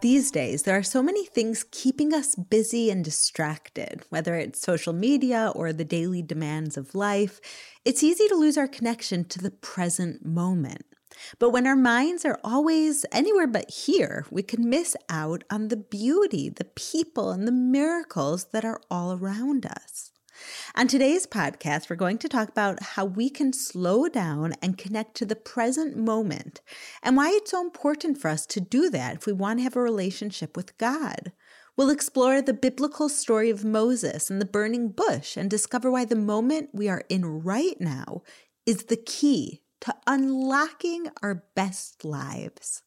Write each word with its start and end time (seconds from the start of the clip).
These 0.00 0.30
days, 0.30 0.62
there 0.62 0.78
are 0.78 0.82
so 0.84 1.02
many 1.02 1.26
things 1.26 1.64
keeping 1.72 2.14
us 2.14 2.36
busy 2.36 2.88
and 2.88 3.04
distracted, 3.04 4.04
whether 4.10 4.36
it's 4.36 4.60
social 4.60 4.92
media 4.92 5.52
or 5.56 5.72
the 5.72 5.84
daily 5.84 6.22
demands 6.22 6.76
of 6.76 6.94
life. 6.94 7.40
It's 7.84 8.04
easy 8.04 8.28
to 8.28 8.36
lose 8.36 8.56
our 8.56 8.68
connection 8.68 9.24
to 9.24 9.40
the 9.40 9.50
present 9.50 10.24
moment. 10.24 10.84
But 11.40 11.50
when 11.50 11.66
our 11.66 11.74
minds 11.74 12.24
are 12.24 12.38
always 12.44 13.04
anywhere 13.10 13.48
but 13.48 13.70
here, 13.70 14.24
we 14.30 14.44
can 14.44 14.70
miss 14.70 14.94
out 15.08 15.42
on 15.50 15.66
the 15.66 15.76
beauty, 15.76 16.48
the 16.48 16.66
people, 16.76 17.30
and 17.30 17.48
the 17.48 17.52
miracles 17.52 18.46
that 18.52 18.64
are 18.64 18.80
all 18.88 19.12
around 19.12 19.66
us. 19.66 20.12
On 20.76 20.86
today's 20.86 21.26
podcast, 21.26 21.88
we're 21.88 21.96
going 21.96 22.18
to 22.18 22.28
talk 22.28 22.48
about 22.48 22.82
how 22.82 23.04
we 23.04 23.30
can 23.30 23.52
slow 23.52 24.08
down 24.08 24.54
and 24.62 24.78
connect 24.78 25.14
to 25.16 25.26
the 25.26 25.36
present 25.36 25.96
moment 25.96 26.60
and 27.02 27.16
why 27.16 27.30
it's 27.30 27.50
so 27.50 27.60
important 27.60 28.18
for 28.18 28.28
us 28.28 28.46
to 28.46 28.60
do 28.60 28.90
that 28.90 29.16
if 29.16 29.26
we 29.26 29.32
want 29.32 29.58
to 29.58 29.64
have 29.64 29.76
a 29.76 29.80
relationship 29.80 30.56
with 30.56 30.76
God. 30.78 31.32
We'll 31.76 31.90
explore 31.90 32.42
the 32.42 32.54
biblical 32.54 33.08
story 33.08 33.50
of 33.50 33.64
Moses 33.64 34.30
and 34.30 34.40
the 34.40 34.46
burning 34.46 34.88
bush 34.88 35.36
and 35.36 35.48
discover 35.48 35.90
why 35.90 36.04
the 36.04 36.16
moment 36.16 36.70
we 36.72 36.88
are 36.88 37.04
in 37.08 37.24
right 37.24 37.80
now 37.80 38.22
is 38.66 38.84
the 38.84 38.96
key 38.96 39.62
to 39.82 39.94
unlocking 40.06 41.08
our 41.22 41.44
best 41.54 42.04
lives. 42.04 42.82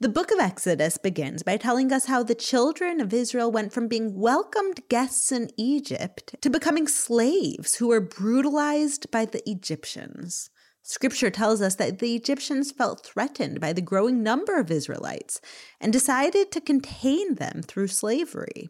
The 0.00 0.08
book 0.08 0.30
of 0.30 0.38
Exodus 0.38 0.98
begins 0.98 1.42
by 1.42 1.56
telling 1.56 1.92
us 1.92 2.06
how 2.06 2.22
the 2.22 2.34
children 2.34 3.00
of 3.00 3.12
Israel 3.12 3.50
went 3.50 3.72
from 3.72 3.88
being 3.88 4.18
welcomed 4.18 4.80
guests 4.88 5.32
in 5.32 5.50
Egypt 5.56 6.36
to 6.40 6.50
becoming 6.50 6.86
slaves 6.86 7.76
who 7.76 7.88
were 7.88 8.00
brutalized 8.00 9.10
by 9.10 9.24
the 9.24 9.48
Egyptians. 9.48 10.50
Scripture 10.82 11.30
tells 11.30 11.60
us 11.60 11.74
that 11.76 11.98
the 11.98 12.14
Egyptians 12.14 12.70
felt 12.70 13.04
threatened 13.04 13.60
by 13.60 13.72
the 13.72 13.80
growing 13.80 14.22
number 14.22 14.58
of 14.60 14.70
Israelites 14.70 15.40
and 15.80 15.92
decided 15.92 16.52
to 16.52 16.60
contain 16.60 17.34
them 17.34 17.62
through 17.62 17.88
slavery. 17.88 18.68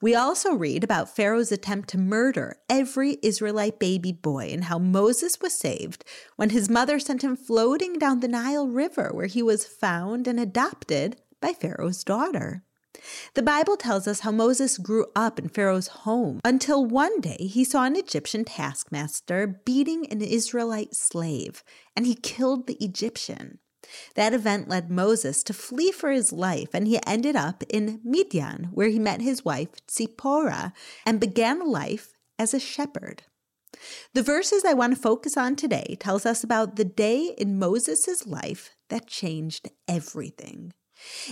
We 0.00 0.14
also 0.14 0.52
read 0.52 0.84
about 0.84 1.14
Pharaoh's 1.14 1.52
attempt 1.52 1.88
to 1.90 1.98
murder 1.98 2.58
every 2.68 3.18
Israelite 3.22 3.78
baby 3.78 4.12
boy 4.12 4.48
and 4.52 4.64
how 4.64 4.78
Moses 4.78 5.40
was 5.40 5.52
saved 5.52 6.04
when 6.36 6.50
his 6.50 6.68
mother 6.68 6.98
sent 6.98 7.22
him 7.22 7.36
floating 7.36 7.98
down 7.98 8.20
the 8.20 8.28
Nile 8.28 8.68
River, 8.68 9.10
where 9.12 9.26
he 9.26 9.42
was 9.42 9.66
found 9.66 10.26
and 10.26 10.38
adopted 10.38 11.20
by 11.40 11.52
Pharaoh's 11.52 12.04
daughter. 12.04 12.62
The 13.34 13.42
Bible 13.42 13.76
tells 13.76 14.08
us 14.08 14.20
how 14.20 14.30
Moses 14.30 14.78
grew 14.78 15.06
up 15.14 15.38
in 15.38 15.48
Pharaoh's 15.48 15.88
home 15.88 16.40
until 16.44 16.84
one 16.84 17.20
day 17.20 17.36
he 17.36 17.64
saw 17.64 17.84
an 17.84 17.96
Egyptian 17.96 18.44
taskmaster 18.44 19.46
beating 19.46 20.06
an 20.10 20.22
Israelite 20.22 20.94
slave, 20.94 21.62
and 21.94 22.06
he 22.06 22.14
killed 22.14 22.66
the 22.66 22.82
Egyptian. 22.82 23.58
That 24.14 24.34
event 24.34 24.68
led 24.68 24.90
Moses 24.90 25.42
to 25.44 25.52
flee 25.52 25.92
for 25.92 26.10
his 26.10 26.32
life, 26.32 26.70
and 26.72 26.86
he 26.86 26.98
ended 27.06 27.36
up 27.36 27.62
in 27.68 28.00
Midian, 28.04 28.70
where 28.72 28.88
he 28.88 28.98
met 28.98 29.20
his 29.20 29.44
wife 29.44 29.68
Zipporah 29.90 30.72
and 31.04 31.20
began 31.20 31.60
a 31.60 31.64
life 31.64 32.12
as 32.38 32.54
a 32.54 32.60
shepherd. 32.60 33.22
The 34.14 34.22
verses 34.22 34.64
I 34.64 34.72
want 34.72 34.94
to 34.94 35.00
focus 35.00 35.36
on 35.36 35.56
today 35.56 35.96
tells 36.00 36.24
us 36.24 36.42
about 36.42 36.76
the 36.76 36.84
day 36.84 37.34
in 37.36 37.58
Moses' 37.58 38.26
life 38.26 38.70
that 38.88 39.06
changed 39.06 39.70
everything. 39.86 40.72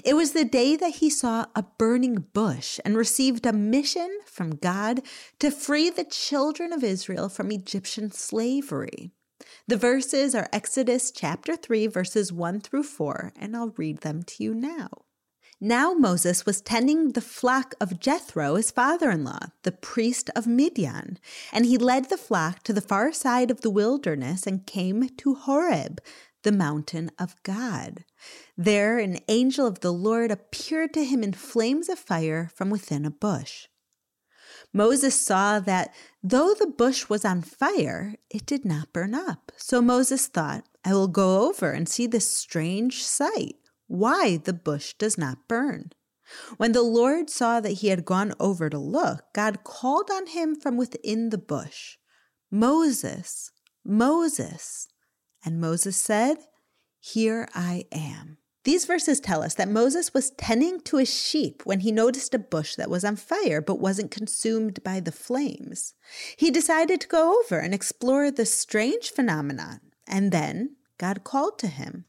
It 0.04 0.14
was 0.14 0.32
the 0.32 0.44
day 0.44 0.76
that 0.76 0.96
he 0.96 1.08
saw 1.08 1.46
a 1.54 1.64
burning 1.78 2.26
bush 2.34 2.78
and 2.84 2.96
received 2.96 3.46
a 3.46 3.52
mission 3.52 4.18
from 4.26 4.56
God 4.56 5.00
to 5.38 5.50
free 5.50 5.88
the 5.88 6.04
children 6.04 6.72
of 6.72 6.84
Israel 6.84 7.28
from 7.28 7.50
Egyptian 7.50 8.10
slavery. 8.10 9.12
The 9.66 9.76
verses 9.76 10.34
are 10.34 10.48
Exodus 10.52 11.10
chapter 11.10 11.56
3, 11.56 11.86
verses 11.86 12.32
1 12.32 12.60
through 12.60 12.82
4, 12.82 13.32
and 13.38 13.56
I'll 13.56 13.72
read 13.76 14.02
them 14.02 14.22
to 14.22 14.44
you 14.44 14.54
now. 14.54 14.88
Now 15.60 15.94
Moses 15.94 16.44
was 16.44 16.60
tending 16.60 17.12
the 17.12 17.22
flock 17.22 17.74
of 17.80 17.98
Jethro, 17.98 18.56
his 18.56 18.70
father 18.70 19.10
in 19.10 19.24
law, 19.24 19.38
the 19.62 19.72
priest 19.72 20.28
of 20.36 20.46
Midian, 20.46 21.18
and 21.52 21.64
he 21.64 21.78
led 21.78 22.10
the 22.10 22.18
flock 22.18 22.62
to 22.64 22.72
the 22.72 22.82
far 22.82 23.12
side 23.12 23.50
of 23.50 23.62
the 23.62 23.70
wilderness 23.70 24.46
and 24.46 24.66
came 24.66 25.08
to 25.16 25.34
Horeb, 25.34 26.00
the 26.42 26.52
mountain 26.52 27.10
of 27.18 27.34
God. 27.42 28.04
There, 28.58 28.98
an 28.98 29.20
angel 29.28 29.66
of 29.66 29.80
the 29.80 29.92
Lord 29.92 30.30
appeared 30.30 30.92
to 30.94 31.04
him 31.04 31.22
in 31.22 31.32
flames 31.32 31.88
of 31.88 31.98
fire 31.98 32.50
from 32.54 32.68
within 32.68 33.06
a 33.06 33.10
bush. 33.10 33.66
Moses 34.76 35.18
saw 35.18 35.60
that 35.60 35.94
though 36.20 36.52
the 36.52 36.66
bush 36.66 37.08
was 37.08 37.24
on 37.24 37.42
fire, 37.42 38.16
it 38.28 38.44
did 38.44 38.64
not 38.64 38.92
burn 38.92 39.14
up. 39.14 39.52
So 39.56 39.80
Moses 39.80 40.26
thought, 40.26 40.64
I 40.84 40.92
will 40.92 41.08
go 41.08 41.48
over 41.48 41.70
and 41.70 41.88
see 41.88 42.08
this 42.08 42.30
strange 42.30 43.04
sight, 43.04 43.54
why 43.86 44.36
the 44.36 44.52
bush 44.52 44.94
does 44.94 45.16
not 45.16 45.46
burn. 45.46 45.92
When 46.56 46.72
the 46.72 46.82
Lord 46.82 47.30
saw 47.30 47.60
that 47.60 47.74
he 47.74 47.88
had 47.88 48.04
gone 48.04 48.32
over 48.40 48.68
to 48.68 48.78
look, 48.78 49.22
God 49.32 49.62
called 49.62 50.10
on 50.10 50.26
him 50.26 50.56
from 50.56 50.76
within 50.76 51.30
the 51.30 51.38
bush, 51.38 51.96
Moses, 52.50 53.52
Moses. 53.84 54.88
And 55.44 55.60
Moses 55.60 55.96
said, 55.96 56.38
Here 56.98 57.48
I 57.54 57.84
am. 57.92 58.38
These 58.64 58.86
verses 58.86 59.20
tell 59.20 59.42
us 59.42 59.54
that 59.54 59.68
Moses 59.68 60.14
was 60.14 60.30
tending 60.30 60.80
to 60.80 60.96
his 60.96 61.12
sheep 61.12 61.62
when 61.64 61.80
he 61.80 61.92
noticed 61.92 62.32
a 62.32 62.38
bush 62.38 62.76
that 62.76 62.88
was 62.88 63.04
on 63.04 63.16
fire 63.16 63.60
but 63.60 63.78
wasn't 63.78 64.10
consumed 64.10 64.82
by 64.82 65.00
the 65.00 65.12
flames. 65.12 65.94
He 66.36 66.50
decided 66.50 67.00
to 67.02 67.08
go 67.08 67.38
over 67.40 67.58
and 67.58 67.74
explore 67.74 68.30
the 68.30 68.46
strange 68.46 69.10
phenomenon, 69.10 69.80
and 70.06 70.32
then 70.32 70.76
God 70.96 71.24
called 71.24 71.58
to 71.58 71.66
him. 71.66 72.06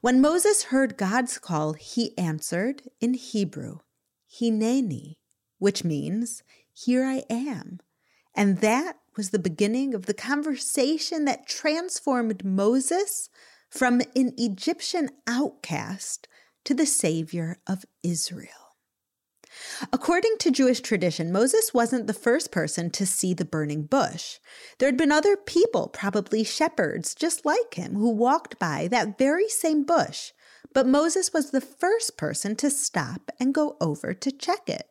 When 0.00 0.20
Moses 0.20 0.64
heard 0.64 0.96
God's 0.96 1.38
call, 1.38 1.72
he 1.72 2.16
answered 2.16 2.82
in 3.00 3.14
Hebrew, 3.14 3.78
Hineni, 4.32 5.16
which 5.58 5.84
means, 5.84 6.44
Here 6.72 7.04
I 7.04 7.24
am. 7.28 7.80
And 8.34 8.58
that 8.58 8.98
was 9.16 9.30
the 9.30 9.40
beginning 9.40 9.92
of 9.92 10.06
the 10.06 10.14
conversation 10.14 11.24
that 11.24 11.48
transformed 11.48 12.44
Moses 12.44 13.28
from 13.70 14.00
an 14.16 14.34
Egyptian 14.36 15.10
outcast 15.26 16.28
to 16.64 16.74
the 16.74 16.86
Savior 16.86 17.58
of 17.66 17.84
Israel. 18.02 18.48
According 19.92 20.36
to 20.40 20.50
Jewish 20.50 20.80
tradition, 20.80 21.32
Moses 21.32 21.74
wasn't 21.74 22.06
the 22.06 22.12
first 22.12 22.52
person 22.52 22.90
to 22.90 23.06
see 23.06 23.34
the 23.34 23.44
burning 23.44 23.82
bush. 23.82 24.38
There 24.78 24.88
had 24.88 24.96
been 24.96 25.12
other 25.12 25.36
people, 25.36 25.88
probably 25.88 26.44
shepherds 26.44 27.14
just 27.14 27.44
like 27.44 27.74
him, 27.74 27.94
who 27.94 28.10
walked 28.10 28.58
by 28.58 28.88
that 28.88 29.18
very 29.18 29.48
same 29.48 29.84
bush, 29.84 30.32
but 30.72 30.86
Moses 30.86 31.32
was 31.32 31.50
the 31.50 31.60
first 31.60 32.16
person 32.16 32.54
to 32.56 32.70
stop 32.70 33.30
and 33.40 33.54
go 33.54 33.76
over 33.80 34.14
to 34.14 34.30
check 34.30 34.68
it. 34.68 34.86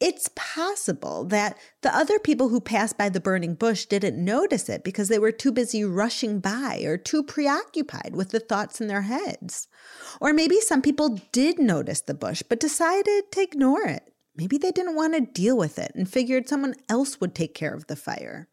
It's 0.00 0.30
possible 0.36 1.24
that 1.24 1.58
the 1.82 1.94
other 1.94 2.20
people 2.20 2.50
who 2.50 2.60
passed 2.60 2.96
by 2.96 3.08
the 3.08 3.20
burning 3.20 3.54
bush 3.54 3.84
didn't 3.86 4.24
notice 4.24 4.68
it 4.68 4.84
because 4.84 5.08
they 5.08 5.18
were 5.18 5.32
too 5.32 5.50
busy 5.50 5.84
rushing 5.84 6.38
by 6.38 6.82
or 6.84 6.96
too 6.96 7.24
preoccupied 7.24 8.14
with 8.14 8.30
the 8.30 8.38
thoughts 8.38 8.80
in 8.80 8.86
their 8.86 9.02
heads. 9.02 9.66
Or 10.20 10.32
maybe 10.32 10.60
some 10.60 10.82
people 10.82 11.20
did 11.32 11.58
notice 11.58 12.00
the 12.00 12.14
bush 12.14 12.42
but 12.48 12.60
decided 12.60 13.32
to 13.32 13.42
ignore 13.42 13.86
it. 13.86 14.12
Maybe 14.36 14.56
they 14.56 14.70
didn't 14.70 14.94
want 14.94 15.14
to 15.14 15.20
deal 15.20 15.56
with 15.56 15.80
it 15.80 15.90
and 15.96 16.08
figured 16.08 16.48
someone 16.48 16.76
else 16.88 17.20
would 17.20 17.34
take 17.34 17.54
care 17.54 17.74
of 17.74 17.88
the 17.88 17.96
fire. 17.96 18.48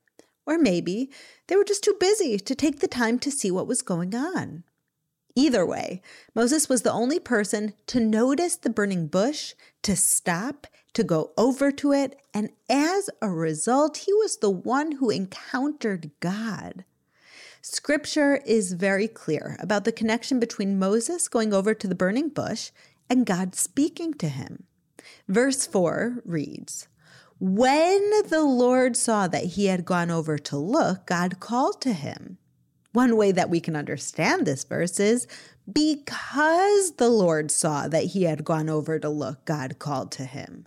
Or 0.47 0.57
maybe 0.57 1.11
they 1.47 1.55
were 1.55 1.63
just 1.63 1.83
too 1.83 1.95
busy 1.99 2.39
to 2.39 2.55
take 2.55 2.79
the 2.79 2.87
time 2.87 3.19
to 3.19 3.29
see 3.29 3.51
what 3.51 3.67
was 3.67 3.83
going 3.83 4.15
on. 4.15 4.63
Either 5.35 5.65
way, 5.65 6.01
Moses 6.33 6.69
was 6.69 6.83
the 6.83 6.91
only 6.91 7.19
person 7.19 7.73
to 7.87 7.99
notice 7.99 8.55
the 8.55 8.69
burning 8.69 9.07
bush, 9.07 9.53
to 9.83 9.95
stop, 9.95 10.65
to 10.93 11.03
go 11.03 11.33
over 11.37 11.71
to 11.73 11.91
it, 11.91 12.17
and 12.33 12.49
as 12.69 13.09
a 13.21 13.29
result, 13.29 13.97
he 13.97 14.13
was 14.13 14.37
the 14.37 14.49
one 14.49 14.93
who 14.93 15.09
encountered 15.09 16.11
God. 16.21 16.85
Scripture 17.61 18.37
is 18.45 18.73
very 18.73 19.07
clear 19.07 19.57
about 19.59 19.83
the 19.83 19.91
connection 19.91 20.39
between 20.39 20.79
Moses 20.79 21.27
going 21.27 21.53
over 21.53 21.73
to 21.73 21.87
the 21.87 21.95
burning 21.95 22.29
bush 22.29 22.71
and 23.09 23.25
God 23.25 23.55
speaking 23.55 24.13
to 24.15 24.29
him. 24.29 24.63
Verse 25.27 25.67
4 25.67 26.21
reads, 26.25 26.87
When 27.39 28.09
the 28.29 28.43
Lord 28.43 28.95
saw 28.95 29.27
that 29.27 29.43
he 29.43 29.65
had 29.65 29.83
gone 29.83 30.11
over 30.11 30.37
to 30.37 30.57
look, 30.57 31.07
God 31.07 31.39
called 31.39 31.81
to 31.81 31.93
him. 31.93 32.37
One 32.95 33.17
way 33.17 33.33
that 33.33 33.49
we 33.49 33.59
can 33.59 33.75
understand 33.75 34.45
this 34.45 34.63
verse 34.63 35.01
is 35.01 35.27
because 35.69 36.93
the 36.93 37.09
Lord 37.09 37.51
saw 37.51 37.89
that 37.89 38.05
he 38.05 38.23
had 38.23 38.45
gone 38.45 38.69
over 38.69 38.99
to 38.99 39.09
look, 39.09 39.43
God 39.43 39.79
called 39.79 40.13
to 40.13 40.23
him. 40.23 40.65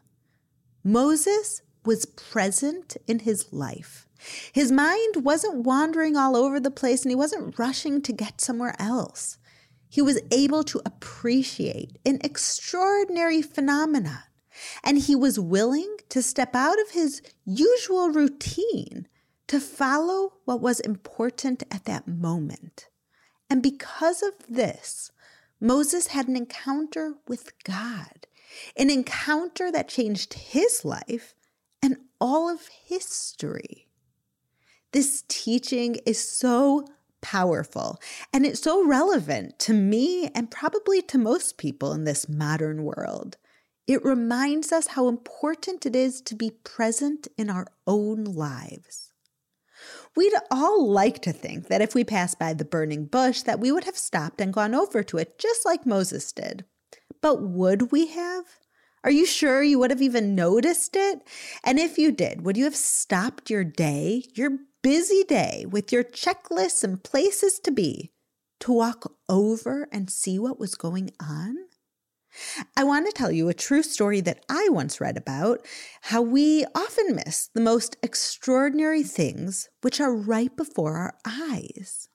Moses 0.84 1.62
was 1.86 2.04
present 2.04 2.98
in 3.06 3.20
his 3.20 3.50
life. 3.50 4.06
His 4.52 4.70
mind 4.70 5.24
wasn't 5.24 5.64
wandering 5.64 6.18
all 6.18 6.36
over 6.36 6.60
the 6.60 6.70
place 6.70 7.02
and 7.02 7.10
he 7.10 7.16
wasn't 7.16 7.58
rushing 7.58 8.02
to 8.02 8.12
get 8.12 8.42
somewhere 8.42 8.74
else. 8.78 9.38
He 9.88 10.02
was 10.02 10.20
able 10.30 10.64
to 10.64 10.82
appreciate 10.84 11.96
an 12.04 12.18
extraordinary 12.22 13.40
phenomenon 13.40 14.24
and 14.84 14.98
he 14.98 15.16
was 15.16 15.40
willing 15.40 15.96
to 16.10 16.22
step 16.22 16.54
out 16.54 16.78
of 16.78 16.90
his 16.90 17.22
usual 17.46 18.10
routine 18.10 19.08
to 19.48 19.60
follow 19.60 20.34
what 20.44 20.60
was 20.60 20.80
important 20.80 21.62
at 21.70 21.84
that 21.86 22.06
moment. 22.06 22.88
And 23.50 23.62
because 23.62 24.22
of 24.22 24.34
this, 24.48 25.10
Moses 25.60 26.08
had 26.08 26.28
an 26.28 26.36
encounter 26.36 27.14
with 27.26 27.52
God, 27.64 28.26
an 28.76 28.90
encounter 28.90 29.72
that 29.72 29.88
changed 29.88 30.34
his 30.34 30.84
life 30.84 31.34
and 31.82 31.96
all 32.20 32.48
of 32.48 32.68
history. 32.84 33.88
This 34.92 35.24
teaching 35.28 35.96
is 36.06 36.22
so 36.22 36.86
powerful 37.20 37.98
and 38.32 38.46
it's 38.46 38.62
so 38.62 38.86
relevant 38.86 39.58
to 39.58 39.72
me 39.72 40.28
and 40.34 40.50
probably 40.50 41.02
to 41.02 41.18
most 41.18 41.58
people 41.58 41.92
in 41.92 42.04
this 42.04 42.28
modern 42.28 42.84
world. 42.84 43.36
It 43.86 44.04
reminds 44.04 44.70
us 44.72 44.88
how 44.88 45.08
important 45.08 45.86
it 45.86 45.96
is 45.96 46.20
to 46.22 46.34
be 46.34 46.50
present 46.50 47.26
in 47.36 47.48
our 47.50 47.66
own 47.86 48.24
lives. 48.24 49.12
We'd 50.16 50.32
all 50.50 50.90
like 50.90 51.20
to 51.22 51.32
think 51.32 51.68
that 51.68 51.82
if 51.82 51.94
we 51.94 52.04
passed 52.04 52.38
by 52.38 52.54
the 52.54 52.64
burning 52.64 53.06
bush 53.06 53.42
that 53.42 53.60
we 53.60 53.70
would 53.70 53.84
have 53.84 53.96
stopped 53.96 54.40
and 54.40 54.52
gone 54.52 54.74
over 54.74 55.02
to 55.02 55.18
it 55.18 55.38
just 55.38 55.64
like 55.64 55.86
Moses 55.86 56.32
did. 56.32 56.64
But 57.20 57.42
would 57.42 57.92
we 57.92 58.08
have? 58.08 58.44
Are 59.04 59.10
you 59.10 59.26
sure 59.26 59.62
you 59.62 59.78
would 59.78 59.90
have 59.90 60.02
even 60.02 60.34
noticed 60.34 60.96
it? 60.96 61.20
And 61.64 61.78
if 61.78 61.98
you 61.98 62.12
did, 62.12 62.42
would 62.42 62.56
you 62.56 62.64
have 62.64 62.76
stopped 62.76 63.48
your 63.48 63.64
day, 63.64 64.24
your 64.34 64.58
busy 64.82 65.24
day 65.24 65.64
with 65.68 65.92
your 65.92 66.04
checklists 66.04 66.82
and 66.82 67.02
places 67.02 67.58
to 67.60 67.70
be, 67.70 68.12
to 68.60 68.72
walk 68.72 69.12
over 69.28 69.88
and 69.92 70.10
see 70.10 70.38
what 70.38 70.58
was 70.58 70.74
going 70.74 71.10
on? 71.20 71.56
I 72.76 72.84
want 72.84 73.06
to 73.06 73.12
tell 73.12 73.30
you 73.30 73.48
a 73.48 73.54
true 73.54 73.82
story 73.82 74.20
that 74.22 74.44
I 74.48 74.68
once 74.70 75.00
read 75.00 75.16
about 75.16 75.64
how 76.02 76.22
we 76.22 76.64
often 76.74 77.16
miss 77.16 77.48
the 77.54 77.60
most 77.60 77.96
extraordinary 78.02 79.02
things 79.02 79.68
which 79.80 80.00
are 80.00 80.14
right 80.14 80.54
before 80.56 80.96
our 80.96 81.14
eyes. 81.24 82.08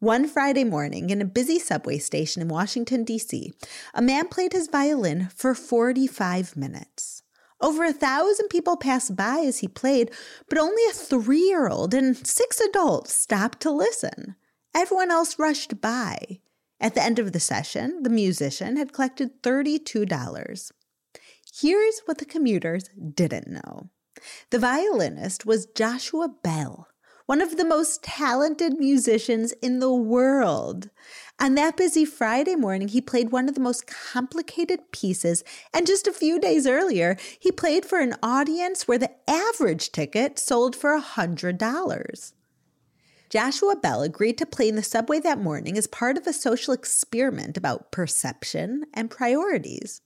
One 0.00 0.28
Friday 0.28 0.64
morning 0.64 1.10
in 1.10 1.20
a 1.20 1.24
busy 1.24 1.58
subway 1.58 1.98
station 1.98 2.40
in 2.40 2.48
Washington, 2.48 3.02
D.C., 3.02 3.52
a 3.94 4.02
man 4.02 4.28
played 4.28 4.52
his 4.52 4.68
violin 4.68 5.28
for 5.34 5.54
45 5.54 6.56
minutes. 6.56 7.22
Over 7.60 7.84
a 7.84 7.92
thousand 7.92 8.48
people 8.48 8.76
passed 8.76 9.16
by 9.16 9.40
as 9.40 9.58
he 9.58 9.66
played, 9.66 10.12
but 10.48 10.58
only 10.58 10.82
a 10.88 10.92
three 10.92 11.40
year 11.40 11.68
old 11.68 11.92
and 11.92 12.16
six 12.16 12.60
adults 12.60 13.12
stopped 13.12 13.60
to 13.62 13.70
listen. 13.72 14.36
Everyone 14.74 15.10
else 15.10 15.38
rushed 15.38 15.80
by. 15.80 16.40
At 16.80 16.94
the 16.94 17.02
end 17.02 17.18
of 17.18 17.32
the 17.32 17.40
session, 17.40 18.02
the 18.02 18.10
musician 18.10 18.76
had 18.76 18.92
collected 18.92 19.42
$32. 19.42 20.72
Here's 21.60 22.00
what 22.04 22.18
the 22.18 22.24
commuters 22.24 22.88
didn't 23.14 23.48
know 23.48 23.90
the 24.50 24.58
violinist 24.58 25.46
was 25.46 25.66
Joshua 25.66 26.28
Bell, 26.28 26.88
one 27.26 27.40
of 27.40 27.56
the 27.56 27.64
most 27.64 28.02
talented 28.02 28.78
musicians 28.78 29.52
in 29.62 29.78
the 29.80 29.92
world. 29.92 30.90
On 31.40 31.54
that 31.54 31.76
busy 31.76 32.04
Friday 32.04 32.56
morning, 32.56 32.88
he 32.88 33.00
played 33.00 33.30
one 33.30 33.48
of 33.48 33.54
the 33.54 33.60
most 33.60 33.86
complicated 33.86 34.90
pieces, 34.92 35.44
and 35.72 35.86
just 35.86 36.06
a 36.06 36.12
few 36.12 36.40
days 36.40 36.66
earlier, 36.66 37.16
he 37.38 37.52
played 37.52 37.84
for 37.84 38.00
an 38.00 38.14
audience 38.22 38.88
where 38.88 38.98
the 38.98 39.12
average 39.28 39.92
ticket 39.92 40.38
sold 40.38 40.74
for 40.74 40.98
$100. 40.98 42.32
Joshua 43.30 43.76
Bell 43.76 44.02
agreed 44.02 44.38
to 44.38 44.46
play 44.46 44.68
in 44.68 44.76
the 44.76 44.82
subway 44.82 45.20
that 45.20 45.38
morning 45.38 45.76
as 45.76 45.86
part 45.86 46.16
of 46.16 46.26
a 46.26 46.32
social 46.32 46.72
experiment 46.72 47.58
about 47.58 47.92
perception 47.92 48.84
and 48.94 49.10
priorities. 49.10 50.00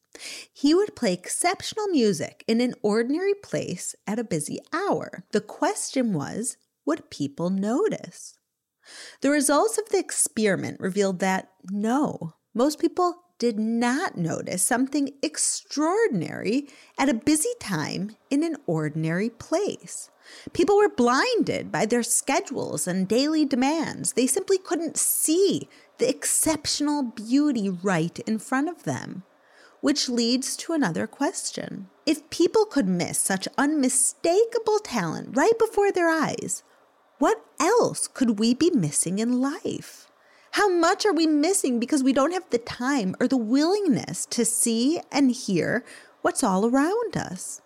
He 0.53 0.75
would 0.75 0.97
play 0.97 1.13
exceptional 1.13 1.87
music 1.89 2.45
in 2.49 2.61
an 2.61 2.75
ordinary 2.83 3.35
place 3.35 3.95
at 4.07 4.19
a 4.19 4.25
busy 4.25 4.59
hour. 4.73 5.25
The 5.31 5.41
question 5.41 6.13
was 6.13 6.57
would 6.85 7.11
people 7.11 7.49
notice? 7.49 8.35
The 9.21 9.31
results 9.31 9.79
of 9.79 9.89
the 9.91 9.99
experiment 9.99 10.81
revealed 10.81 11.21
that 11.21 11.49
no, 11.71 12.35
most 12.55 12.81
people 12.81 13.15
did 13.43 13.59
not 13.59 14.17
notice 14.17 14.63
something 14.63 15.11
extraordinary 15.21 16.69
at 16.97 17.09
a 17.09 17.25
busy 17.31 17.51
time 17.59 18.15
in 18.31 18.45
an 18.45 18.57
ordinary 18.69 19.29
place. 19.29 20.13
People 20.53 20.77
were 20.77 20.89
blinded 20.89 21.73
by 21.73 21.85
their 21.85 22.05
schedules 22.05 22.87
and 22.87 23.09
daily 23.09 23.45
demands. 23.45 24.13
They 24.13 24.29
simply 24.29 24.59
couldn't 24.59 24.97
see 24.97 25.69
the 25.99 26.09
exceptional 26.09 27.03
beauty 27.03 27.69
right 27.69 28.17
in 28.21 28.39
front 28.39 28.69
of 28.69 28.85
them. 28.85 29.25
Which 29.81 30.09
leads 30.09 30.57
to 30.59 30.73
another 30.73 31.09
question. 31.09 31.89
If 32.07 32.31
people 32.31 32.65
could 32.65 32.87
miss 32.87 33.19
such 33.19 33.49
unmistakable 33.59 34.79
talent 34.79 35.37
right 35.37 35.59
before 35.59 35.91
their 35.91 36.09
eyes, 36.09 36.63
what 37.19 37.45
else 37.59 38.07
could 38.07 38.39
we 38.39 38.55
be 38.55 38.71
missing 38.71 39.19
in 39.19 39.41
life? 39.41 40.07
How 40.53 40.69
much 40.69 41.07
are 41.07 41.15
we 41.15 41.27
missing 41.27 41.81
because 41.81 42.03
we 42.03 42.13
don't 42.13 42.33
have 42.33 42.49
the 42.51 42.59
time 42.59 43.17
or 43.19 43.27
the 43.27 43.39
willingness 43.39 44.27
to 44.27 44.45
see 44.45 45.01
and 45.11 45.31
hear 45.31 45.83
what's 46.21 46.45
all 46.45 46.67
around 46.67 47.17
us? 47.17 47.63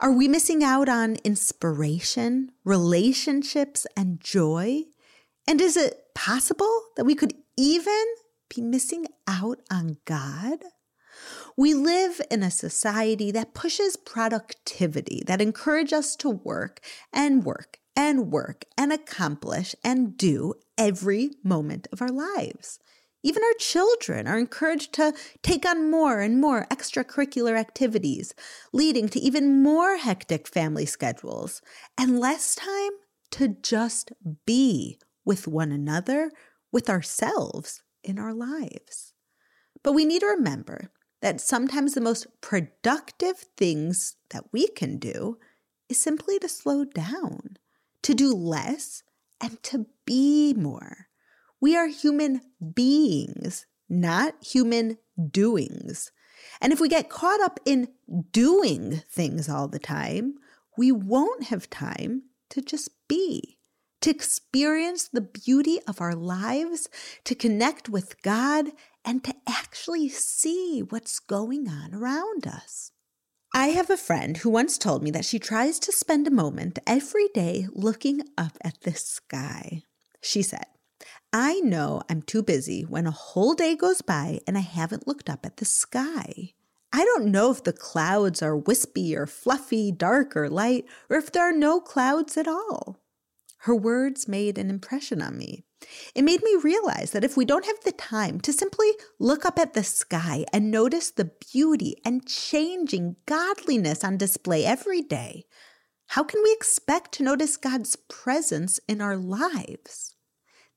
Are 0.00 0.10
we 0.10 0.26
missing 0.26 0.64
out 0.64 0.88
on 0.88 1.18
inspiration, 1.22 2.50
relationships, 2.64 3.86
and 3.96 4.20
joy? 4.20 4.82
And 5.46 5.60
is 5.60 5.76
it 5.76 6.12
possible 6.16 6.86
that 6.96 7.04
we 7.04 7.14
could 7.14 7.34
even 7.56 8.04
be 8.52 8.62
missing 8.62 9.06
out 9.28 9.60
on 9.70 9.98
God? 10.04 10.64
We 11.56 11.72
live 11.72 12.20
in 12.32 12.42
a 12.42 12.50
society 12.50 13.30
that 13.30 13.54
pushes 13.54 13.96
productivity, 13.96 15.22
that 15.28 15.40
encourages 15.40 15.92
us 15.92 16.16
to 16.16 16.30
work 16.30 16.80
and 17.12 17.44
work 17.44 17.78
and 17.98 18.30
work 18.30 18.64
and 18.78 18.92
accomplish 18.92 19.74
and 19.82 20.16
do 20.16 20.54
every 20.78 21.30
moment 21.42 21.88
of 21.92 22.00
our 22.00 22.12
lives. 22.12 22.78
Even 23.24 23.42
our 23.42 23.58
children 23.58 24.28
are 24.28 24.38
encouraged 24.38 24.92
to 24.92 25.12
take 25.42 25.66
on 25.66 25.90
more 25.90 26.20
and 26.20 26.40
more 26.40 26.68
extracurricular 26.70 27.58
activities, 27.58 28.32
leading 28.72 29.08
to 29.08 29.18
even 29.18 29.64
more 29.64 29.96
hectic 29.96 30.46
family 30.46 30.86
schedules 30.86 31.60
and 31.98 32.20
less 32.20 32.54
time 32.54 32.92
to 33.32 33.48
just 33.48 34.12
be 34.46 34.96
with 35.24 35.48
one 35.48 35.72
another, 35.72 36.30
with 36.70 36.88
ourselves 36.88 37.82
in 38.04 38.16
our 38.16 38.32
lives. 38.32 39.12
But 39.82 39.92
we 39.92 40.04
need 40.04 40.20
to 40.20 40.26
remember 40.26 40.92
that 41.20 41.40
sometimes 41.40 41.94
the 41.94 42.00
most 42.00 42.28
productive 42.40 43.38
things 43.56 44.14
that 44.30 44.44
we 44.52 44.68
can 44.68 44.98
do 44.98 45.38
is 45.88 45.98
simply 45.98 46.38
to 46.38 46.48
slow 46.48 46.84
down 46.84 47.57
to 48.02 48.14
do 48.14 48.32
less, 48.32 49.02
and 49.40 49.62
to 49.64 49.86
be 50.04 50.54
more. 50.54 51.08
We 51.60 51.76
are 51.76 51.88
human 51.88 52.40
beings, 52.74 53.66
not 53.88 54.34
human 54.42 54.98
doings. 55.30 56.12
And 56.60 56.72
if 56.72 56.80
we 56.80 56.88
get 56.88 57.10
caught 57.10 57.40
up 57.40 57.60
in 57.64 57.88
doing 58.32 59.02
things 59.10 59.48
all 59.48 59.68
the 59.68 59.78
time, 59.78 60.34
we 60.76 60.92
won't 60.92 61.44
have 61.44 61.68
time 61.68 62.22
to 62.50 62.62
just 62.62 62.90
be, 63.08 63.58
to 64.00 64.10
experience 64.10 65.08
the 65.08 65.20
beauty 65.20 65.80
of 65.86 66.00
our 66.00 66.14
lives, 66.14 66.88
to 67.24 67.34
connect 67.34 67.88
with 67.88 68.22
God, 68.22 68.68
and 69.04 69.24
to 69.24 69.34
actually 69.48 70.08
see 70.08 70.80
what's 70.80 71.18
going 71.18 71.68
on 71.68 71.94
around 71.94 72.46
us. 72.46 72.92
I 73.54 73.68
have 73.68 73.88
a 73.88 73.96
friend 73.96 74.36
who 74.36 74.50
once 74.50 74.76
told 74.76 75.02
me 75.02 75.10
that 75.12 75.24
she 75.24 75.38
tries 75.38 75.78
to 75.80 75.92
spend 75.92 76.26
a 76.26 76.30
moment 76.30 76.78
every 76.86 77.28
day 77.28 77.66
looking 77.72 78.22
up 78.36 78.58
at 78.62 78.82
the 78.82 78.94
sky. 78.94 79.82
She 80.20 80.42
said, 80.42 80.66
I 81.32 81.60
know 81.60 82.02
I'm 82.10 82.22
too 82.22 82.42
busy 82.42 82.82
when 82.82 83.06
a 83.06 83.10
whole 83.10 83.54
day 83.54 83.74
goes 83.74 84.02
by 84.02 84.40
and 84.46 84.56
I 84.56 84.62
haven't 84.62 85.06
looked 85.06 85.30
up 85.30 85.46
at 85.46 85.56
the 85.56 85.64
sky. 85.64 86.52
I 86.92 87.04
don't 87.04 87.26
know 87.26 87.50
if 87.50 87.64
the 87.64 87.72
clouds 87.72 88.42
are 88.42 88.56
wispy 88.56 89.16
or 89.16 89.26
fluffy, 89.26 89.92
dark 89.92 90.36
or 90.36 90.48
light, 90.48 90.86
or 91.10 91.16
if 91.16 91.32
there 91.32 91.48
are 91.48 91.52
no 91.52 91.80
clouds 91.80 92.36
at 92.36 92.48
all. 92.48 93.00
Her 93.62 93.74
words 93.74 94.28
made 94.28 94.56
an 94.56 94.70
impression 94.70 95.20
on 95.20 95.36
me. 95.36 95.64
It 96.14 96.22
made 96.22 96.42
me 96.42 96.56
realize 96.62 97.12
that 97.12 97.24
if 97.24 97.36
we 97.36 97.44
don't 97.44 97.66
have 97.66 97.80
the 97.84 97.92
time 97.92 98.40
to 98.40 98.52
simply 98.52 98.90
look 99.18 99.44
up 99.44 99.58
at 99.58 99.74
the 99.74 99.84
sky 99.84 100.44
and 100.52 100.70
notice 100.70 101.10
the 101.10 101.30
beauty 101.52 101.96
and 102.04 102.26
changing 102.26 103.16
godliness 103.26 104.02
on 104.02 104.16
display 104.16 104.64
every 104.64 105.02
day, 105.02 105.44
how 106.08 106.24
can 106.24 106.42
we 106.42 106.52
expect 106.52 107.12
to 107.12 107.22
notice 107.22 107.56
God's 107.56 107.96
presence 107.96 108.80
in 108.88 109.00
our 109.00 109.16
lives? 109.16 110.16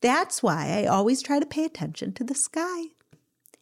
That's 0.01 0.43
why 0.43 0.81
I 0.81 0.85
always 0.85 1.21
try 1.21 1.39
to 1.39 1.45
pay 1.45 1.63
attention 1.63 2.13
to 2.13 2.23
the 2.23 2.35
sky. 2.35 2.87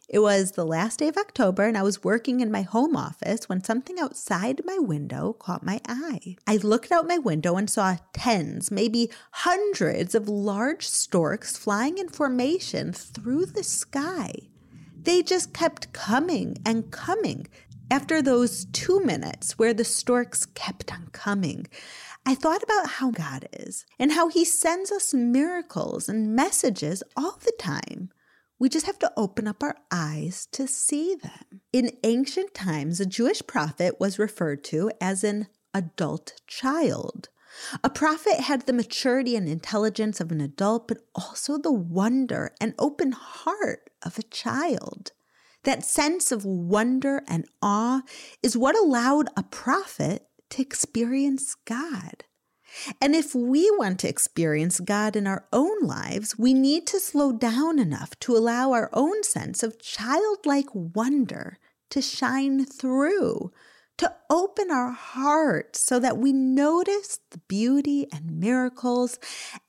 It 0.10 0.20
was 0.20 0.54
the 0.54 0.66
last 0.66 0.98
day 0.98 1.08
of 1.08 1.18
October, 1.18 1.66
and 1.66 1.78
I 1.78 1.84
was 1.84 2.04
working 2.04 2.40
in 2.40 2.52
my 2.52 2.64
home 2.64 2.96
office 2.96 3.48
when 3.48 3.64
something 3.64 4.00
outside 4.00 4.66
my 4.66 4.80
window 4.80 5.34
caught 5.34 5.64
my 5.64 5.80
eye. 5.88 6.36
I 6.48 6.58
looked 6.58 6.92
out 6.92 7.08
my 7.08 7.20
window 7.20 7.58
and 7.58 7.70
saw 7.70 7.98
tens, 8.12 8.72
maybe 8.72 9.12
hundreds 9.32 10.16
of 10.16 10.28
large 10.28 10.88
storks 10.88 11.58
flying 11.58 12.00
in 12.00 12.10
formation 12.10 12.92
through 12.92 13.46
the 13.46 13.64
sky. 13.64 14.34
They 15.00 15.22
just 15.22 15.54
kept 15.54 15.94
coming 15.94 16.58
and 16.66 16.90
coming. 16.90 17.46
After 17.92 18.20
those 18.20 18.66
two 18.66 19.00
minutes 19.02 19.60
where 19.60 19.76
the 19.76 19.84
storks 19.84 20.48
kept 20.48 20.92
on 20.92 21.10
coming, 21.12 21.68
I 22.26 22.34
thought 22.34 22.64
about 22.64 22.90
how 22.90 23.12
God 23.12 23.48
is 23.54 23.86
and 24.00 24.14
how 24.14 24.28
He 24.30 24.44
sends 24.44 24.92
us 24.92 25.14
miracles 25.14 26.10
and 26.10 26.36
messages 26.36 27.04
all 27.16 27.38
the 27.44 27.54
time. 27.60 28.10
We 28.60 28.68
just 28.68 28.86
have 28.86 29.00
to 29.00 29.14
open 29.16 29.48
up 29.48 29.64
our 29.64 29.78
eyes 29.90 30.46
to 30.52 30.68
see 30.68 31.16
them. 31.16 31.62
In 31.72 31.98
ancient 32.04 32.54
times, 32.54 33.00
a 33.00 33.06
Jewish 33.06 33.42
prophet 33.48 34.00
was 34.00 34.20
referred 34.20 34.66
to 34.66 34.92
as 35.00 35.24
an 35.24 35.48
adult 35.74 36.42
child. 36.46 37.30
A 37.84 37.90
prophet 37.90 38.42
had 38.42 38.66
the 38.66 38.74
maturity 38.74 39.36
and 39.38 39.48
intelligence 39.48 40.20
of 40.20 40.32
an 40.32 40.42
adult, 40.42 40.88
but 40.90 41.00
also 41.16 41.58
the 41.58 41.72
wonder 41.72 42.54
and 42.60 42.76
open 42.78 43.14
heart 43.14 43.90
of 44.04 44.20
a 44.20 44.24
child. 44.24 45.14
That 45.64 45.86
sense 45.86 46.32
of 46.32 46.46
wonder 46.46 47.24
and 47.28 47.46
awe 47.62 48.02
is 48.44 48.58
what 48.58 48.78
allowed 48.78 49.30
a 49.36 49.44
prophet 49.44 50.28
to 50.52 50.62
experience 50.62 51.56
God. 51.66 52.24
And 53.02 53.16
if 53.16 53.34
we 53.36 53.70
want 53.72 54.00
to 54.00 54.10
experience 54.10 54.80
God 54.80 55.16
in 55.16 55.28
our 55.28 55.46
own 55.52 55.82
lives, 55.82 56.38
we 56.38 56.54
need 56.54 56.88
to 56.88 57.00
slow 57.00 57.32
down 57.32 57.80
enough 57.80 58.18
to 58.22 58.36
allow 58.36 58.72
our 58.72 58.90
own 58.94 59.24
sense 59.24 59.64
of 59.64 59.82
childlike 59.82 60.68
wonder 60.74 61.58
to 61.90 62.02
shine 62.02 62.66
through, 62.66 63.52
to 63.98 64.14
open 64.30 64.72
our 64.72 64.92
hearts 64.92 65.82
so 65.82 66.00
that 66.00 66.18
we 66.18 66.32
notice 66.32 67.20
the 67.32 67.40
beauty 67.48 68.08
and 68.14 68.40
miracles 68.40 69.20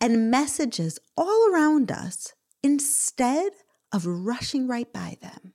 and 0.00 0.30
messages 0.30 0.98
all 1.16 1.50
around 1.52 1.90
us 1.90 2.34
instead 2.62 3.52
of 3.92 4.06
rushing 4.06 4.68
right 4.68 4.92
by 4.92 5.16
them. 5.20 5.54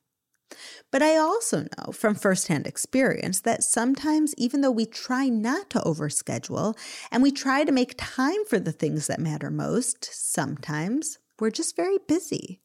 But 0.91 1.01
I 1.01 1.17
also 1.17 1.63
know 1.63 1.91
from 1.91 2.15
firsthand 2.15 2.67
experience 2.67 3.41
that 3.41 3.63
sometimes, 3.63 4.33
even 4.37 4.61
though 4.61 4.71
we 4.71 4.85
try 4.85 5.27
not 5.27 5.69
to 5.71 5.79
overschedule 5.79 6.77
and 7.11 7.21
we 7.21 7.31
try 7.31 7.63
to 7.63 7.71
make 7.71 7.95
time 7.97 8.45
for 8.45 8.59
the 8.59 8.71
things 8.71 9.07
that 9.07 9.19
matter 9.19 9.49
most, 9.49 10.09
sometimes 10.11 11.17
we're 11.39 11.51
just 11.51 11.75
very 11.75 11.97
busy. 12.07 12.61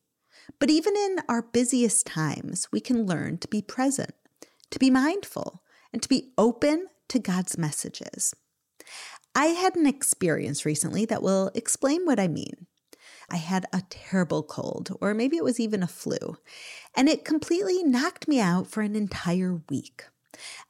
But 0.58 0.70
even 0.70 0.96
in 0.96 1.18
our 1.28 1.42
busiest 1.42 2.06
times, 2.06 2.68
we 2.72 2.80
can 2.80 3.06
learn 3.06 3.38
to 3.38 3.48
be 3.48 3.62
present, 3.62 4.14
to 4.70 4.78
be 4.78 4.90
mindful, 4.90 5.62
and 5.92 6.02
to 6.02 6.08
be 6.08 6.32
open 6.38 6.86
to 7.08 7.18
God's 7.18 7.58
messages. 7.58 8.34
I 9.34 9.46
had 9.46 9.76
an 9.76 9.86
experience 9.86 10.64
recently 10.64 11.04
that 11.06 11.22
will 11.22 11.50
explain 11.54 12.04
what 12.04 12.18
I 12.18 12.28
mean. 12.28 12.66
I 13.30 13.36
had 13.36 13.66
a 13.72 13.82
terrible 13.88 14.42
cold, 14.42 14.96
or 15.00 15.14
maybe 15.14 15.36
it 15.36 15.44
was 15.44 15.60
even 15.60 15.82
a 15.82 15.88
flu, 15.88 16.36
and 16.94 17.08
it 17.08 17.24
completely 17.24 17.82
knocked 17.82 18.28
me 18.28 18.40
out 18.40 18.66
for 18.66 18.80
an 18.82 18.96
entire 18.96 19.60
week. 19.68 20.04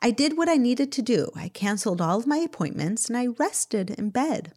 I 0.03 0.11
did 0.11 0.37
what 0.37 0.49
I 0.49 0.57
needed 0.57 0.91
to 0.93 1.03
do. 1.03 1.31
I 1.35 1.49
canceled 1.49 2.01
all 2.01 2.19
of 2.19 2.27
my 2.27 2.39
appointments 2.39 3.09
and 3.09 3.17
I 3.17 3.27
rested 3.27 3.91
in 3.91 4.11
bed. 4.11 4.53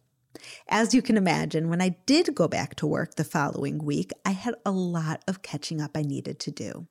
As 0.68 0.94
you 0.94 1.02
can 1.02 1.16
imagine, 1.16 1.68
when 1.68 1.80
I 1.80 1.96
did 2.06 2.34
go 2.34 2.48
back 2.48 2.74
to 2.76 2.86
work 2.86 3.14
the 3.14 3.24
following 3.24 3.84
week, 3.84 4.10
I 4.24 4.32
had 4.32 4.54
a 4.66 4.72
lot 4.72 5.22
of 5.28 5.42
catching 5.42 5.80
up 5.80 5.92
I 5.94 6.02
needed 6.02 6.38
to 6.40 6.50
do. 6.50 6.86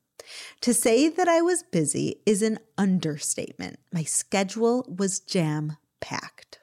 To 0.61 0.73
say 0.73 1.09
that 1.09 1.27
I 1.27 1.41
was 1.41 1.63
busy 1.63 2.21
is 2.25 2.41
an 2.41 2.59
understatement. 2.77 3.79
My 3.91 4.03
schedule 4.03 4.85
was 4.87 5.19
jam 5.19 5.77
packed. 5.99 6.59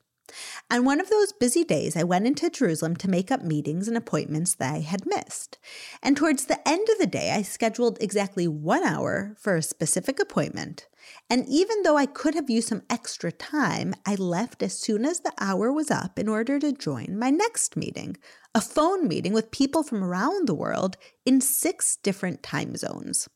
On 0.71 0.85
one 0.85 1.01
of 1.01 1.11
those 1.11 1.33
busy 1.33 1.65
days, 1.65 1.97
I 1.97 2.05
went 2.05 2.27
into 2.27 2.51
Jerusalem 2.51 2.97
to 2.97 3.11
make 3.11 3.31
up 3.31 3.43
meetings 3.43 3.89
and 3.89 3.97
appointments 3.97 4.55
that 4.55 4.75
I 4.75 4.79
had 4.81 5.07
missed. 5.07 5.59
And 6.03 6.17
towards 6.17 6.45
the 6.45 6.67
end 6.69 6.89
of 6.91 6.99
the 6.99 7.07
day, 7.07 7.33
I 7.33 7.43
scheduled 7.43 8.01
exactly 8.01 8.47
one 8.47 8.85
hour 8.85 9.35
for 9.39 9.57
a 9.57 9.63
specific 9.63 10.21
appointment. 10.21 10.87
And 11.29 11.47
even 11.49 11.83
though 11.83 11.97
I 11.97 12.07
could 12.07 12.35
have 12.35 12.51
used 12.51 12.69
some 12.69 12.83
extra 12.89 13.33
time, 13.33 13.95
I 14.07 14.15
left 14.15 14.63
as 14.63 14.79
soon 14.79 15.05
as 15.05 15.21
the 15.21 15.33
hour 15.41 15.73
was 15.73 15.91
up 15.91 16.19
in 16.19 16.29
order 16.29 16.59
to 16.59 16.73
join 16.73 17.19
my 17.19 17.31
next 17.31 17.77
meeting, 17.77 18.17
a 18.55 18.61
phone 18.61 19.09
meeting 19.09 19.33
with 19.33 19.51
people 19.51 19.83
from 19.83 20.05
around 20.05 20.47
the 20.47 20.55
world 20.55 20.97
in 21.25 21.41
six 21.41 21.97
different 21.97 22.43
time 22.43 22.77
zones. 22.77 23.29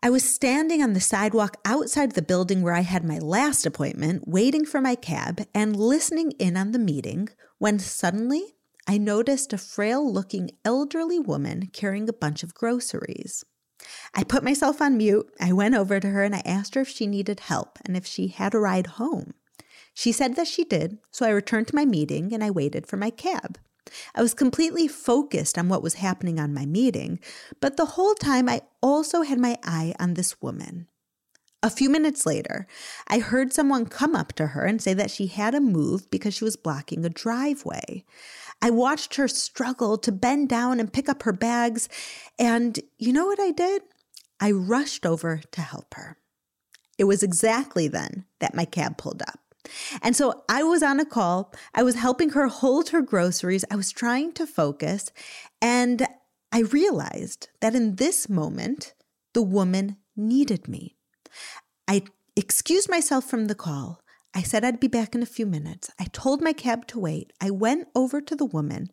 I 0.00 0.10
was 0.10 0.22
standing 0.22 0.80
on 0.80 0.92
the 0.92 1.00
sidewalk 1.00 1.56
outside 1.64 2.12
the 2.12 2.22
building 2.22 2.62
where 2.62 2.74
I 2.74 2.82
had 2.82 3.04
my 3.04 3.18
last 3.18 3.66
appointment, 3.66 4.28
waiting 4.28 4.64
for 4.64 4.80
my 4.80 4.94
cab 4.94 5.44
and 5.52 5.74
listening 5.74 6.30
in 6.38 6.56
on 6.56 6.70
the 6.70 6.78
meeting, 6.78 7.30
when 7.58 7.80
suddenly 7.80 8.54
I 8.86 8.96
noticed 8.96 9.52
a 9.52 9.58
frail 9.58 10.10
looking 10.10 10.52
elderly 10.64 11.18
woman 11.18 11.70
carrying 11.72 12.08
a 12.08 12.12
bunch 12.12 12.44
of 12.44 12.54
groceries. 12.54 13.44
I 14.14 14.22
put 14.22 14.44
myself 14.44 14.80
on 14.80 14.96
mute. 14.96 15.28
I 15.40 15.52
went 15.52 15.74
over 15.74 15.98
to 15.98 16.10
her 16.10 16.22
and 16.22 16.34
I 16.34 16.42
asked 16.44 16.76
her 16.76 16.82
if 16.82 16.88
she 16.88 17.08
needed 17.08 17.40
help 17.40 17.80
and 17.84 17.96
if 17.96 18.06
she 18.06 18.28
had 18.28 18.54
a 18.54 18.60
ride 18.60 18.86
home. 18.86 19.34
She 19.94 20.12
said 20.12 20.36
that 20.36 20.46
she 20.46 20.62
did, 20.62 20.98
so 21.10 21.26
I 21.26 21.30
returned 21.30 21.66
to 21.68 21.74
my 21.74 21.84
meeting 21.84 22.32
and 22.32 22.44
I 22.44 22.50
waited 22.50 22.86
for 22.86 22.96
my 22.96 23.10
cab. 23.10 23.58
I 24.14 24.22
was 24.22 24.34
completely 24.34 24.88
focused 24.88 25.58
on 25.58 25.68
what 25.68 25.82
was 25.82 25.94
happening 25.94 26.38
on 26.38 26.54
my 26.54 26.66
meeting, 26.66 27.20
but 27.60 27.76
the 27.76 27.84
whole 27.84 28.14
time 28.14 28.48
I 28.48 28.62
also 28.82 29.22
had 29.22 29.38
my 29.38 29.58
eye 29.62 29.94
on 29.98 30.14
this 30.14 30.40
woman. 30.40 30.88
A 31.60 31.70
few 31.70 31.90
minutes 31.90 32.24
later, 32.24 32.68
I 33.08 33.18
heard 33.18 33.52
someone 33.52 33.86
come 33.86 34.14
up 34.14 34.32
to 34.34 34.48
her 34.48 34.64
and 34.64 34.80
say 34.80 34.94
that 34.94 35.10
she 35.10 35.26
had 35.26 35.50
to 35.52 35.60
move 35.60 36.08
because 36.08 36.34
she 36.34 36.44
was 36.44 36.54
blocking 36.56 37.04
a 37.04 37.08
driveway. 37.08 38.04
I 38.62 38.70
watched 38.70 39.16
her 39.16 39.26
struggle 39.26 39.98
to 39.98 40.12
bend 40.12 40.48
down 40.48 40.78
and 40.78 40.92
pick 40.92 41.08
up 41.08 41.24
her 41.24 41.32
bags, 41.32 41.88
and 42.38 42.78
you 42.96 43.12
know 43.12 43.26
what 43.26 43.40
I 43.40 43.50
did? 43.50 43.82
I 44.40 44.52
rushed 44.52 45.04
over 45.04 45.40
to 45.50 45.60
help 45.60 45.94
her. 45.94 46.16
It 46.96 47.04
was 47.04 47.24
exactly 47.24 47.88
then 47.88 48.24
that 48.38 48.54
my 48.54 48.64
cab 48.64 48.96
pulled 48.96 49.22
up. 49.22 49.47
And 50.02 50.16
so 50.16 50.44
I 50.48 50.62
was 50.62 50.82
on 50.82 51.00
a 51.00 51.04
call. 51.04 51.52
I 51.74 51.82
was 51.82 51.94
helping 51.96 52.30
her 52.30 52.48
hold 52.48 52.90
her 52.90 53.02
groceries. 53.02 53.64
I 53.70 53.76
was 53.76 53.90
trying 53.90 54.32
to 54.34 54.46
focus. 54.46 55.10
And 55.60 56.06
I 56.52 56.60
realized 56.60 57.48
that 57.60 57.74
in 57.74 57.96
this 57.96 58.28
moment, 58.28 58.94
the 59.34 59.42
woman 59.42 59.96
needed 60.16 60.68
me. 60.68 60.96
I 61.86 62.02
excused 62.36 62.90
myself 62.90 63.24
from 63.24 63.46
the 63.46 63.54
call. 63.54 64.00
I 64.34 64.42
said 64.42 64.64
I'd 64.64 64.80
be 64.80 64.88
back 64.88 65.14
in 65.14 65.22
a 65.22 65.26
few 65.26 65.46
minutes. 65.46 65.90
I 65.98 66.04
told 66.12 66.42
my 66.42 66.52
cab 66.52 66.86
to 66.88 67.00
wait. 67.00 67.32
I 67.40 67.50
went 67.50 67.88
over 67.94 68.20
to 68.20 68.36
the 68.36 68.44
woman. 68.44 68.88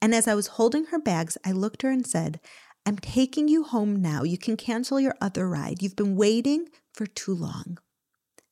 And 0.00 0.14
as 0.14 0.28
I 0.28 0.34
was 0.34 0.46
holding 0.48 0.86
her 0.86 0.98
bags, 0.98 1.36
I 1.44 1.52
looked 1.52 1.82
her 1.82 1.90
and 1.90 2.06
said, 2.06 2.40
I'm 2.84 2.98
taking 2.98 3.48
you 3.48 3.64
home 3.64 3.96
now. 3.96 4.22
You 4.22 4.38
can 4.38 4.56
cancel 4.56 5.00
your 5.00 5.14
other 5.20 5.48
ride. 5.48 5.82
You've 5.82 5.96
been 5.96 6.14
waiting 6.14 6.68
for 6.92 7.06
too 7.06 7.34
long. 7.34 7.78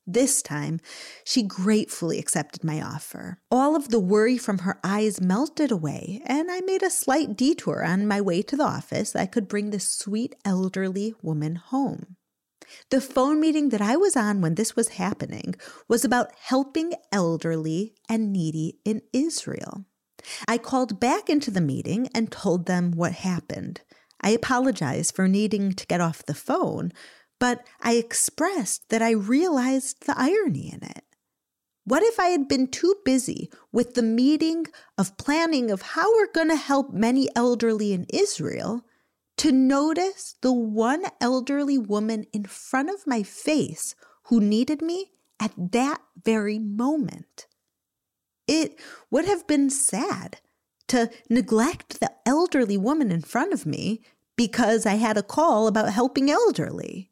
This 0.07 0.43
time, 0.43 0.81
she 1.25 1.43
gratefully 1.43 2.19
accepted 2.19 2.63
my 2.63 2.83
offer. 2.83 3.39
All 3.51 3.75
of 3.75 3.89
the 3.89 3.99
worry 3.99 4.37
from 4.37 4.59
her 4.59 4.79
eyes 4.85 5.21
melted 5.21 5.71
away, 5.71 6.21
and 6.27 6.51
I 6.51 6.61
made 6.61 6.83
a 6.83 6.91
slight 6.91 7.37
detour 7.37 7.83
on 7.83 8.07
my 8.07 8.21
way 8.21 8.43
to 8.43 8.57
the 8.57 8.65
office 8.65 9.17
I 9.17 9.27
could 9.27 9.49
bring 9.49 9.71
this 9.71 9.89
sweet 9.89 10.35
elderly 10.45 11.15
woman 11.23 11.57
home. 11.57 12.17
The 12.91 13.01
phone 13.01 13.41
meeting 13.41 13.71
that 13.71 13.81
I 13.81 13.97
was 13.97 14.17
on 14.17 14.41
when 14.41 14.57
this 14.57 14.77
was 14.77 14.89
happening 14.89 15.55
was 15.89 16.05
about 16.05 16.33
helping 16.39 16.93
elderly 17.11 17.95
and 18.09 18.33
needy 18.33 18.79
in 18.85 19.03
Israel. 19.13 19.85
I 20.49 20.59
called 20.59 21.01
back 21.01 21.29
into 21.29 21.51
the 21.51 21.61
meeting 21.61 22.09
and 22.15 22.31
told 22.31 22.67
them 22.67 22.93
what 22.93 23.13
happened. 23.13 23.83
I 24.21 24.31
apologized 24.31 25.15
for 25.15 25.29
needing 25.29 25.73
to 25.73 25.87
get 25.87 26.01
off 26.01 26.25
the 26.25 26.35
phone, 26.35 26.93
but 27.39 27.67
I 27.81 27.95
expressed 27.95 28.89
that 28.89 29.03
I 29.03 29.11
realized 29.11 30.07
the 30.07 30.15
irony 30.17 30.73
in 30.73 30.83
it. 30.83 31.05
What 31.87 32.03
if 32.03 32.19
I 32.19 32.29
had 32.29 32.49
been 32.49 32.69
too 32.69 32.95
busy 33.05 33.51
with 33.71 33.95
the 33.95 34.03
meeting 34.03 34.67
of 34.97 35.19
planning 35.19 35.71
of 35.71 35.83
how 35.83 36.11
we're 36.15 36.33
going 36.33 36.49
to 36.49 36.57
help 36.57 36.95
many 36.95 37.29
elderly 37.37 37.93
in 37.93 38.07
Israel 38.09 38.85
to 39.37 39.53
notice 39.53 40.37
the 40.41 40.53
one 40.53 41.05
elderly 41.21 41.77
woman 41.77 42.25
in 42.33 42.45
front 42.45 42.89
of 42.89 43.07
my 43.07 43.23
face 43.23 43.95
who 44.25 44.41
needed 44.41 44.81
me 44.81 45.11
at 45.39 45.53
that 45.57 46.01
very 46.25 46.59
moment? 46.59 47.47
It 48.47 48.81
would 49.11 49.27
have 49.27 49.47
been 49.47 49.69
sad 49.69 50.39
to 50.89 51.11
neglect 51.29 52.01
the 52.01 52.13
elderly 52.25 52.79
woman 52.79 53.11
in 53.11 53.21
front 53.21 53.53
of 53.53 53.67
me 53.67 54.03
because 54.37 54.87
I 54.87 54.95
had 54.95 55.17
a 55.17 55.23
call 55.23 55.67
about 55.67 55.93
helping 55.93 56.31
elderly. 56.31 57.11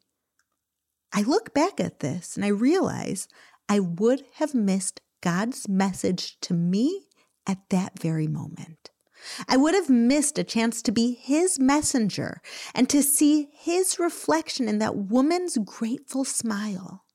I 1.13 1.21
look 1.21 1.53
back 1.53 1.79
at 1.79 1.99
this 1.99 2.35
and 2.35 2.43
I 2.43 2.49
realize 2.49 3.27
I 3.69 3.79
would 3.79 4.23
have 4.35 4.55
missed 4.55 5.01
God's 5.21 5.69
message 5.69 6.39
to 6.41 6.53
me 6.53 7.05
at 7.47 7.69
that 7.69 7.99
very 7.99 8.27
moment. 8.27 8.89
I 9.47 9.55
would 9.55 9.73
have 9.73 9.89
missed 9.89 10.37
a 10.37 10.43
chance 10.43 10.81
to 10.81 10.91
be 10.91 11.13
his 11.13 11.59
messenger 11.59 12.41
and 12.73 12.89
to 12.89 13.03
see 13.03 13.49
his 13.53 13.99
reflection 13.99 14.67
in 14.67 14.79
that 14.79 14.97
woman's 14.97 15.57
grateful 15.57 16.25
smile. 16.25 17.05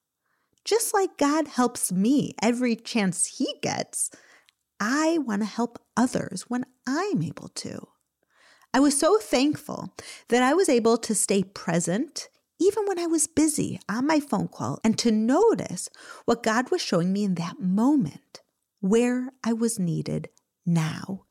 Just 0.65 0.95
like 0.95 1.19
God 1.19 1.49
helps 1.49 1.93
me 1.93 2.35
every 2.41 2.77
chance 2.77 3.39
he 3.39 3.55
gets, 3.63 4.11
I 4.81 5.19
want 5.19 5.43
to 5.43 5.47
help 5.47 5.79
others 5.97 6.45
when 6.49 6.65
I'm 6.87 7.23
able 7.23 7.49
to. 7.49 7.89
I 8.73 8.81
was 8.81 8.99
so 8.99 9.19
thankful 9.19 9.95
that 10.29 10.43
I 10.43 10.55
was 10.55 10.69
able 10.69 10.99
to 10.99 11.15
stay 11.15 11.43
present 11.43 12.29
even 12.61 12.87
when 12.87 12.99
I 12.99 13.07
was 13.07 13.27
busy 13.27 13.81
on 13.89 14.07
my 14.07 14.21
phone 14.21 14.49
call 14.49 14.81
and 14.83 14.99
to 14.99 15.11
notice 15.11 15.89
what 16.25 16.43
God 16.43 16.71
was 16.71 16.83
showing 16.83 17.13
me 17.13 17.25
in 17.25 17.35
that 17.37 17.61
moment, 17.61 18.41
where 18.81 19.31
I 19.45 19.53
was 19.53 19.79
needed 19.79 20.29
now. 20.67 21.25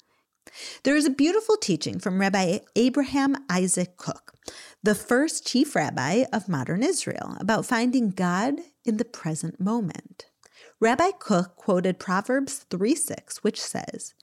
There 0.84 0.96
is 0.96 1.05
a 1.05 1.12
beautiful 1.12 1.57
teaching 1.57 2.00
from 2.00 2.19
Rabbi 2.19 2.60
Abraham 2.75 3.36
Isaac 3.50 3.98
Kook, 3.98 4.34
the 4.81 4.96
first 4.96 5.46
chief 5.46 5.75
rabbi 5.75 6.24
of 6.31 6.48
modern 6.48 6.84
Israel, 6.84 7.36
about 7.39 7.65
finding 7.65 8.12
God 8.12 8.55
in 8.86 8.98
the 8.98 9.05
present 9.05 9.60
moment. 9.60 10.27
Rabbi 10.79 11.12
Kook 11.19 11.55
quoted 11.55 12.00
Proverbs 12.00 12.65
3 12.69 12.96
6, 12.96 13.43
which 13.43 13.62
says, 13.62 14.13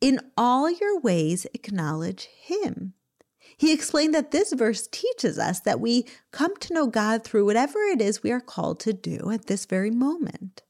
In 0.00 0.20
all 0.36 0.70
your 0.70 1.00
ways 1.00 1.46
acknowledge 1.54 2.28
him. 2.40 2.94
He 3.56 3.72
explained 3.72 4.14
that 4.14 4.30
this 4.30 4.52
verse 4.52 4.88
teaches 4.90 5.38
us 5.38 5.60
that 5.60 5.80
we 5.80 6.06
come 6.30 6.56
to 6.56 6.74
know 6.74 6.86
God 6.86 7.24
through 7.24 7.44
whatever 7.44 7.80
it 7.80 8.00
is 8.00 8.22
we 8.22 8.32
are 8.32 8.40
called 8.40 8.80
to 8.80 8.92
do 8.92 9.30
at 9.30 9.46
this 9.46 9.66
very 9.66 9.90
moment. 9.90 10.62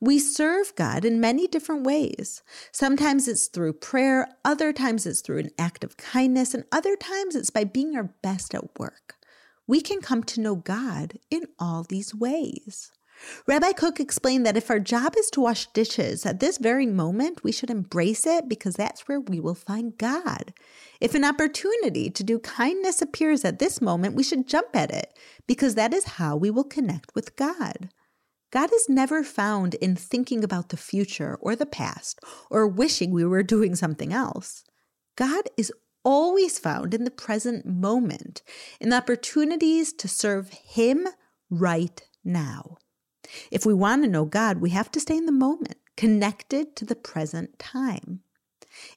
We 0.00 0.18
serve 0.18 0.74
God 0.74 1.04
in 1.04 1.20
many 1.20 1.46
different 1.46 1.84
ways. 1.84 2.42
Sometimes 2.72 3.28
it's 3.28 3.46
through 3.46 3.74
prayer, 3.74 4.28
other 4.44 4.72
times 4.72 5.06
it's 5.06 5.20
through 5.20 5.38
an 5.38 5.50
act 5.58 5.84
of 5.84 5.96
kindness, 5.96 6.54
and 6.54 6.64
other 6.72 6.96
times 6.96 7.36
it's 7.36 7.50
by 7.50 7.64
being 7.64 7.96
our 7.96 8.10
best 8.22 8.54
at 8.54 8.78
work. 8.78 9.16
We 9.66 9.80
can 9.80 10.00
come 10.00 10.24
to 10.24 10.40
know 10.40 10.56
God 10.56 11.18
in 11.30 11.44
all 11.58 11.84
these 11.84 12.14
ways. 12.14 12.90
Rabbi 13.46 13.72
Kook 13.72 14.00
explained 14.00 14.46
that 14.46 14.56
if 14.56 14.70
our 14.70 14.78
job 14.78 15.14
is 15.16 15.30
to 15.30 15.40
wash 15.40 15.66
dishes 15.68 16.24
at 16.24 16.40
this 16.40 16.58
very 16.58 16.86
moment, 16.86 17.42
we 17.44 17.52
should 17.52 17.70
embrace 17.70 18.26
it 18.26 18.48
because 18.48 18.74
that's 18.74 19.08
where 19.08 19.20
we 19.20 19.40
will 19.40 19.54
find 19.54 19.96
God. 19.98 20.52
If 21.00 21.14
an 21.14 21.24
opportunity 21.24 22.10
to 22.10 22.24
do 22.24 22.38
kindness 22.38 23.02
appears 23.02 23.44
at 23.44 23.58
this 23.58 23.80
moment, 23.80 24.14
we 24.14 24.22
should 24.22 24.48
jump 24.48 24.74
at 24.74 24.90
it 24.90 25.12
because 25.46 25.74
that 25.74 25.94
is 25.94 26.04
how 26.04 26.36
we 26.36 26.50
will 26.50 26.64
connect 26.64 27.14
with 27.14 27.36
God. 27.36 27.90
God 28.50 28.72
is 28.72 28.88
never 28.88 29.22
found 29.22 29.74
in 29.74 29.94
thinking 29.94 30.42
about 30.42 30.70
the 30.70 30.76
future 30.76 31.36
or 31.40 31.54
the 31.54 31.66
past 31.66 32.20
or 32.50 32.66
wishing 32.66 33.10
we 33.10 33.24
were 33.24 33.42
doing 33.42 33.74
something 33.74 34.12
else. 34.12 34.64
God 35.16 35.44
is 35.56 35.72
always 36.04 36.58
found 36.58 36.94
in 36.94 37.04
the 37.04 37.10
present 37.10 37.66
moment, 37.66 38.42
in 38.80 38.88
the 38.88 38.96
opportunities 38.96 39.92
to 39.92 40.08
serve 40.08 40.50
Him 40.50 41.06
right 41.50 42.00
now. 42.24 42.78
If 43.50 43.66
we 43.66 43.74
want 43.74 44.02
to 44.02 44.08
know 44.08 44.24
God, 44.24 44.60
we 44.60 44.70
have 44.70 44.90
to 44.92 45.00
stay 45.00 45.16
in 45.16 45.26
the 45.26 45.32
moment, 45.32 45.76
connected 45.96 46.76
to 46.76 46.84
the 46.84 46.96
present 46.96 47.58
time. 47.58 48.20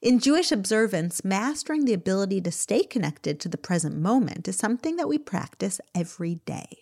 In 0.01 0.19
Jewish 0.19 0.51
observance, 0.51 1.23
mastering 1.23 1.85
the 1.85 1.93
ability 1.93 2.41
to 2.41 2.51
stay 2.51 2.83
connected 2.83 3.39
to 3.39 3.49
the 3.49 3.57
present 3.57 3.97
moment 3.97 4.47
is 4.47 4.57
something 4.57 4.95
that 4.97 5.07
we 5.07 5.17
practice 5.17 5.81
every 5.95 6.35
day. 6.45 6.77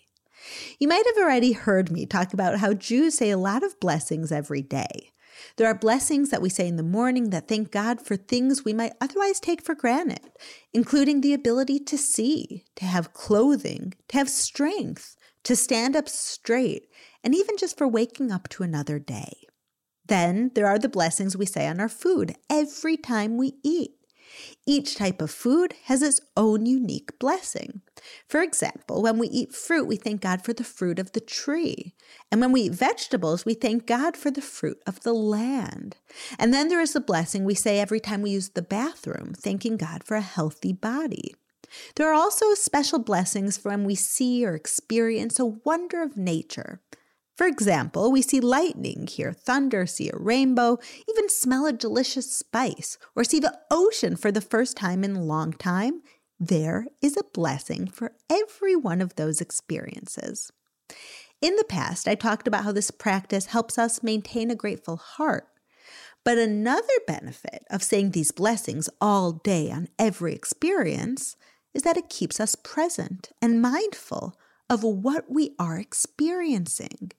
You 0.78 0.88
might 0.88 1.04
have 1.06 1.22
already 1.22 1.52
heard 1.52 1.90
me 1.90 2.06
talk 2.06 2.32
about 2.32 2.58
how 2.58 2.72
Jews 2.74 3.16
say 3.16 3.30
a 3.30 3.38
lot 3.38 3.62
of 3.62 3.78
blessings 3.80 4.32
every 4.32 4.62
day. 4.62 5.12
There 5.56 5.66
are 5.66 5.74
blessings 5.74 6.30
that 6.30 6.42
we 6.42 6.50
say 6.50 6.66
in 6.66 6.76
the 6.76 6.82
morning 6.82 7.30
that 7.30 7.48
thank 7.48 7.70
God 7.70 8.04
for 8.04 8.16
things 8.16 8.64
we 8.64 8.72
might 8.72 8.92
otherwise 9.00 9.40
take 9.40 9.62
for 9.62 9.74
granted, 9.74 10.32
including 10.72 11.20
the 11.20 11.34
ability 11.34 11.78
to 11.80 11.96
see, 11.96 12.64
to 12.76 12.84
have 12.84 13.12
clothing, 13.12 13.94
to 14.08 14.18
have 14.18 14.28
strength, 14.28 15.16
to 15.44 15.56
stand 15.56 15.96
up 15.96 16.08
straight, 16.08 16.88
and 17.22 17.34
even 17.34 17.56
just 17.56 17.76
for 17.76 17.88
waking 17.88 18.30
up 18.30 18.48
to 18.50 18.62
another 18.62 18.98
day. 18.98 19.44
Then 20.06 20.50
there 20.54 20.66
are 20.66 20.78
the 20.78 20.88
blessings 20.88 21.36
we 21.36 21.46
say 21.46 21.66
on 21.66 21.80
our 21.80 21.88
food 21.88 22.34
every 22.48 22.96
time 22.96 23.36
we 23.36 23.54
eat. 23.62 23.92
Each 24.66 24.94
type 24.94 25.20
of 25.20 25.30
food 25.30 25.74
has 25.84 26.02
its 26.02 26.20
own 26.36 26.66
unique 26.66 27.18
blessing. 27.18 27.82
For 28.28 28.40
example, 28.40 29.02
when 29.02 29.18
we 29.18 29.28
eat 29.28 29.54
fruit, 29.54 29.86
we 29.86 29.96
thank 29.96 30.20
God 30.20 30.44
for 30.44 30.52
the 30.52 30.64
fruit 30.64 30.98
of 30.98 31.12
the 31.12 31.20
tree. 31.20 31.94
And 32.30 32.40
when 32.40 32.52
we 32.52 32.62
eat 32.62 32.72
vegetables, 32.72 33.44
we 33.44 33.54
thank 33.54 33.86
God 33.86 34.16
for 34.16 34.30
the 34.30 34.42
fruit 34.42 34.80
of 34.86 35.00
the 35.00 35.12
land. 35.12 35.96
And 36.38 36.54
then 36.54 36.68
there 36.68 36.80
is 36.80 36.92
the 36.92 37.00
blessing 37.00 37.44
we 37.44 37.54
say 37.54 37.80
every 37.80 38.00
time 38.00 38.22
we 38.22 38.30
use 38.30 38.50
the 38.50 38.62
bathroom, 38.62 39.34
thanking 39.36 39.76
God 39.76 40.04
for 40.04 40.16
a 40.16 40.20
healthy 40.20 40.72
body. 40.72 41.34
There 41.96 42.08
are 42.08 42.14
also 42.14 42.54
special 42.54 42.98
blessings 42.98 43.56
for 43.56 43.70
when 43.70 43.84
we 43.84 43.94
see 43.94 44.44
or 44.44 44.54
experience 44.54 45.38
a 45.38 45.46
wonder 45.46 46.02
of 46.02 46.16
nature. 46.16 46.80
For 47.40 47.46
example, 47.46 48.12
we 48.12 48.20
see 48.20 48.38
lightning, 48.38 49.06
hear 49.06 49.32
thunder, 49.32 49.86
see 49.86 50.10
a 50.10 50.18
rainbow, 50.18 50.76
even 51.08 51.30
smell 51.30 51.64
a 51.64 51.72
delicious 51.72 52.30
spice, 52.30 52.98
or 53.16 53.24
see 53.24 53.40
the 53.40 53.58
ocean 53.70 54.14
for 54.14 54.30
the 54.30 54.42
first 54.42 54.76
time 54.76 55.02
in 55.02 55.16
a 55.16 55.24
long 55.24 55.54
time. 55.54 56.02
There 56.38 56.84
is 57.00 57.16
a 57.16 57.24
blessing 57.32 57.86
for 57.86 58.12
every 58.28 58.76
one 58.76 59.00
of 59.00 59.14
those 59.14 59.40
experiences. 59.40 60.52
In 61.40 61.56
the 61.56 61.64
past, 61.64 62.06
I 62.06 62.14
talked 62.14 62.46
about 62.46 62.64
how 62.64 62.72
this 62.72 62.90
practice 62.90 63.46
helps 63.46 63.78
us 63.78 64.02
maintain 64.02 64.50
a 64.50 64.54
grateful 64.54 64.98
heart. 64.98 65.48
But 66.26 66.36
another 66.36 66.92
benefit 67.06 67.64
of 67.70 67.82
saying 67.82 68.10
these 68.10 68.32
blessings 68.32 68.90
all 69.00 69.32
day 69.32 69.70
on 69.70 69.88
every 69.98 70.34
experience 70.34 71.36
is 71.72 71.84
that 71.84 71.96
it 71.96 72.10
keeps 72.10 72.38
us 72.38 72.54
present 72.54 73.30
and 73.40 73.62
mindful 73.62 74.38
of 74.68 74.84
what 74.84 75.30
we 75.30 75.54
are 75.58 75.78
experiencing. 75.78 77.12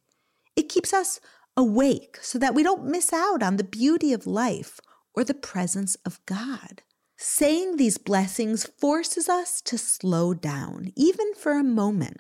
It 0.56 0.70
keeps 0.70 0.94
us 0.94 1.20
awake 1.56 2.18
so 2.22 2.40
that 2.40 2.56
we 2.56 2.64
don't 2.64 2.86
miss 2.86 3.14
out 3.14 3.44
on 3.44 3.58
the 3.58 3.64
beauty 3.64 4.14
of 4.14 4.28
life 4.28 4.80
or 5.14 5.24
the 5.24 5.34
presence 5.34 5.96
of 6.06 6.24
God. 6.26 6.82
Saying 7.18 7.78
these 7.78 7.98
blessings 7.98 8.66
forces 8.80 9.30
us 9.30 9.62
to 9.62 9.78
slow 9.78 10.34
down, 10.34 10.92
even 10.96 11.36
for 11.36 11.52
a 11.52 11.64
moment, 11.64 12.18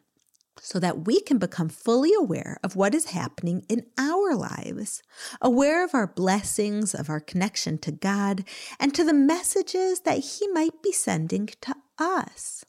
so 0.59 0.79
that 0.79 1.07
we 1.07 1.19
can 1.21 1.39
become 1.39 1.69
fully 1.69 2.13
aware 2.13 2.59
of 2.63 2.75
what 2.75 2.93
is 2.93 3.05
happening 3.05 3.65
in 3.67 3.87
our 3.97 4.35
lives, 4.35 5.01
aware 5.41 5.83
of 5.83 5.95
our 5.95 6.05
blessings, 6.05 6.93
of 6.93 7.09
our 7.09 7.19
connection 7.19 7.79
to 7.79 7.91
God, 7.91 8.43
and 8.79 8.93
to 8.93 9.03
the 9.03 9.13
messages 9.13 10.01
that 10.01 10.19
He 10.19 10.47
might 10.49 10.83
be 10.83 10.91
sending 10.91 11.47
to 11.61 11.75
us. 11.97 12.63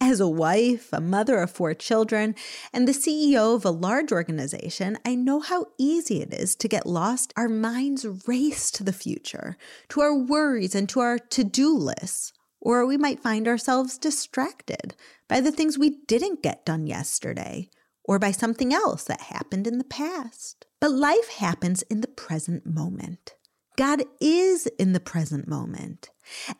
As 0.00 0.20
a 0.20 0.28
wife, 0.28 0.90
a 0.92 1.00
mother 1.00 1.38
of 1.38 1.50
four 1.50 1.72
children, 1.72 2.34
and 2.70 2.86
the 2.86 2.92
CEO 2.92 3.56
of 3.56 3.64
a 3.64 3.70
large 3.70 4.12
organization, 4.12 4.98
I 5.06 5.14
know 5.14 5.40
how 5.40 5.66
easy 5.78 6.20
it 6.20 6.34
is 6.34 6.54
to 6.56 6.68
get 6.68 6.84
lost. 6.86 7.32
Our 7.34 7.48
minds 7.48 8.06
race 8.28 8.70
to 8.72 8.84
the 8.84 8.92
future, 8.92 9.56
to 9.88 10.02
our 10.02 10.14
worries, 10.14 10.74
and 10.74 10.86
to 10.90 11.00
our 11.00 11.18
to 11.18 11.44
do 11.44 11.74
lists. 11.74 12.34
Or 12.60 12.84
we 12.84 12.98
might 12.98 13.22
find 13.22 13.48
ourselves 13.48 13.96
distracted 13.96 14.94
by 15.28 15.40
the 15.40 15.52
things 15.52 15.78
we 15.78 15.98
didn't 16.06 16.42
get 16.42 16.66
done 16.66 16.86
yesterday, 16.86 17.70
or 18.04 18.18
by 18.18 18.32
something 18.32 18.74
else 18.74 19.04
that 19.04 19.22
happened 19.22 19.66
in 19.66 19.78
the 19.78 19.84
past. 19.84 20.66
But 20.78 20.92
life 20.92 21.30
happens 21.30 21.80
in 21.82 22.02
the 22.02 22.08
present 22.08 22.66
moment. 22.66 23.34
God 23.76 24.02
is 24.20 24.66
in 24.78 24.92
the 24.92 25.00
present 25.00 25.48
moment. 25.48 26.10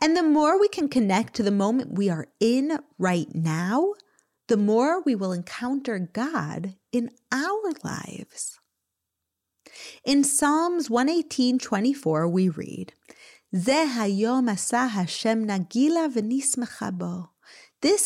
And 0.01 0.17
the 0.17 0.23
more 0.23 0.59
we 0.59 0.69
can 0.69 0.89
connect 0.89 1.35
to 1.35 1.43
the 1.43 1.51
moment 1.51 1.95
we 1.95 2.09
are 2.09 2.29
in 2.41 2.79
right 2.99 3.29
now, 3.35 3.95
the 4.49 4.57
more 4.57 5.03
we 5.03 5.15
will 5.15 5.33
encounter 5.33 5.99
God 5.99 6.77
in 6.93 7.11
our 7.33 7.73
lives. 7.83 8.59
In 10.05 10.25
Psalms 10.25 10.89
118 10.89 11.59
24, 11.59 12.29
we 12.29 12.49
read, 12.49 12.93
This 13.53 14.09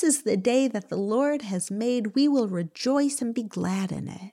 is 0.02 0.22
the 0.22 0.36
day 0.36 0.68
that 0.68 0.88
the 0.88 0.96
Lord 0.96 1.42
has 1.42 1.70
made. 1.70 2.14
We 2.14 2.28
will 2.28 2.48
rejoice 2.48 3.20
and 3.20 3.34
be 3.34 3.42
glad 3.42 3.92
in 3.92 4.08
it. 4.08 4.32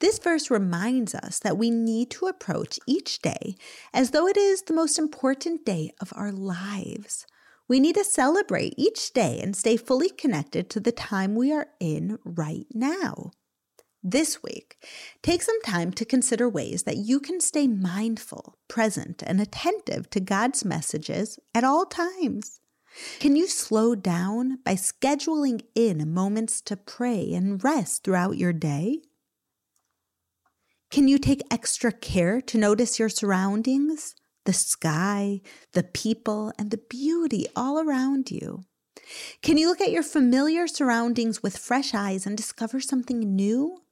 This 0.00 0.18
verse 0.18 0.50
reminds 0.50 1.14
us 1.14 1.40
that 1.40 1.58
we 1.58 1.70
need 1.70 2.10
to 2.12 2.26
approach 2.26 2.78
each 2.86 3.20
day 3.20 3.56
as 3.92 4.10
though 4.10 4.28
it 4.28 4.36
is 4.36 4.62
the 4.62 4.72
most 4.74 4.98
important 4.98 5.64
day 5.64 5.92
of 6.00 6.12
our 6.14 6.30
lives. 6.30 7.26
We 7.68 7.80
need 7.80 7.96
to 7.96 8.04
celebrate 8.04 8.74
each 8.76 9.12
day 9.12 9.40
and 9.42 9.56
stay 9.56 9.76
fully 9.76 10.08
connected 10.08 10.70
to 10.70 10.80
the 10.80 10.92
time 10.92 11.34
we 11.34 11.52
are 11.52 11.66
in 11.80 12.18
right 12.24 12.66
now. 12.72 13.32
This 14.02 14.42
week, 14.42 14.76
take 15.22 15.42
some 15.42 15.60
time 15.62 15.90
to 15.92 16.04
consider 16.04 16.48
ways 16.48 16.84
that 16.84 16.96
you 16.96 17.18
can 17.18 17.40
stay 17.40 17.66
mindful, 17.66 18.56
present, 18.68 19.24
and 19.26 19.40
attentive 19.40 20.08
to 20.10 20.20
God's 20.20 20.64
messages 20.64 21.38
at 21.54 21.64
all 21.64 21.84
times. 21.84 22.60
Can 23.18 23.36
you 23.36 23.46
slow 23.46 23.94
down 23.94 24.58
by 24.64 24.74
scheduling 24.74 25.62
in 25.74 26.14
moments 26.14 26.60
to 26.62 26.76
pray 26.76 27.34
and 27.34 27.62
rest 27.62 28.04
throughout 28.04 28.38
your 28.38 28.52
day? 28.52 29.02
Can 30.90 31.06
you 31.06 31.18
take 31.18 31.42
extra 31.50 31.92
care 31.92 32.40
to 32.40 32.56
notice 32.56 32.98
your 32.98 33.10
surroundings, 33.10 34.14
the 34.46 34.54
sky, 34.54 35.42
the 35.72 35.82
people, 35.82 36.50
and 36.58 36.70
the 36.70 36.80
beauty 36.88 37.46
all 37.54 37.78
around 37.78 38.30
you? 38.30 38.64
Can 39.42 39.58
you 39.58 39.68
look 39.68 39.82
at 39.82 39.92
your 39.92 40.02
familiar 40.02 40.66
surroundings 40.66 41.42
with 41.42 41.58
fresh 41.58 41.94
eyes 41.94 42.26
and 42.26 42.36
discover 42.36 42.80
something 42.80 43.20
new? 43.20 43.82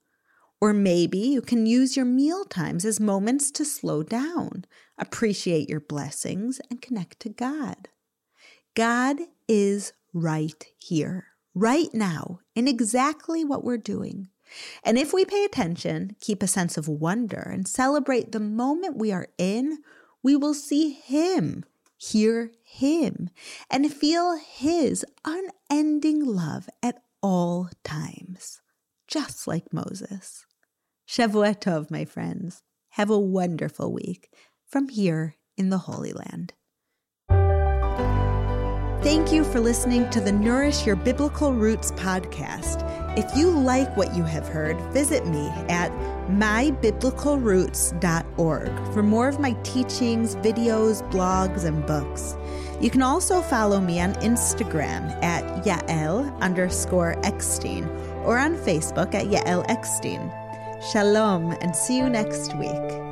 Or 0.58 0.72
maybe 0.72 1.18
you 1.18 1.42
can 1.42 1.66
use 1.66 1.96
your 1.96 2.06
meal 2.06 2.44
times 2.46 2.86
as 2.86 2.98
moments 2.98 3.50
to 3.52 3.64
slow 3.66 4.02
down, 4.02 4.64
appreciate 4.96 5.68
your 5.68 5.80
blessings, 5.80 6.60
and 6.70 6.80
connect 6.80 7.20
to 7.20 7.28
God. 7.28 7.88
God 8.74 9.18
is 9.46 9.92
right 10.14 10.64
here, 10.78 11.26
right 11.54 11.92
now, 11.92 12.40
in 12.54 12.66
exactly 12.66 13.44
what 13.44 13.64
we're 13.64 13.76
doing. 13.76 14.30
And 14.84 14.98
if 14.98 15.12
we 15.12 15.24
pay 15.24 15.44
attention, 15.44 16.16
keep 16.20 16.42
a 16.42 16.46
sense 16.46 16.76
of 16.76 16.88
wonder, 16.88 17.50
and 17.52 17.66
celebrate 17.66 18.32
the 18.32 18.40
moment 18.40 18.96
we 18.96 19.12
are 19.12 19.28
in, 19.38 19.78
we 20.22 20.36
will 20.36 20.54
see 20.54 20.90
Him, 20.90 21.64
hear 21.96 22.50
Him, 22.62 23.30
and 23.70 23.92
feel 23.92 24.36
His 24.36 25.04
unending 25.24 26.24
love 26.24 26.68
at 26.82 27.02
all 27.22 27.70
times, 27.84 28.60
just 29.06 29.46
like 29.46 29.72
Moses. 29.72 30.46
Shavua 31.08 31.58
Tov, 31.58 31.90
my 31.90 32.04
friends. 32.04 32.62
Have 32.90 33.10
a 33.10 33.18
wonderful 33.18 33.92
week 33.92 34.30
from 34.66 34.88
here 34.88 35.36
in 35.56 35.70
the 35.70 35.78
Holy 35.78 36.12
Land. 36.12 36.54
Thank 39.02 39.30
you 39.30 39.44
for 39.44 39.60
listening 39.60 40.10
to 40.10 40.20
the 40.20 40.32
Nourish 40.32 40.84
Your 40.84 40.96
Biblical 40.96 41.52
Roots 41.52 41.92
podcast. 41.92 43.05
If 43.16 43.34
you 43.34 43.50
like 43.50 43.96
what 43.96 44.14
you 44.14 44.22
have 44.24 44.46
heard, 44.46 44.78
visit 44.92 45.26
me 45.26 45.48
at 45.70 45.90
mybiblicalroots.org 46.28 48.92
for 48.92 49.02
more 49.02 49.28
of 49.28 49.40
my 49.40 49.52
teachings, 49.62 50.36
videos, 50.36 51.02
blogs, 51.10 51.64
and 51.64 51.86
books. 51.86 52.36
You 52.78 52.90
can 52.90 53.00
also 53.00 53.40
follow 53.40 53.80
me 53.80 54.00
on 54.00 54.12
Instagram 54.16 55.10
at 55.24 55.64
Yael 55.64 56.38
underscore 56.40 57.18
Eckstein 57.24 57.86
or 58.24 58.36
on 58.36 58.56
Facebook 58.56 59.14
at 59.14 59.24
Yael 59.26 59.64
Eckstein. 59.70 60.30
Shalom 60.92 61.52
and 61.62 61.74
see 61.74 61.96
you 61.96 62.10
next 62.10 62.54
week. 62.56 63.05